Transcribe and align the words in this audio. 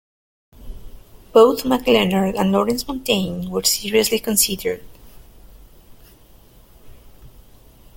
Both 1.31 1.63
Mark 1.63 1.83
Lenard 1.85 2.33
and 2.33 2.51
Lawrence 2.51 2.87
Montaigne 2.87 3.47
were 3.51 3.61
seriously 3.63 4.17
considered. 4.17 4.83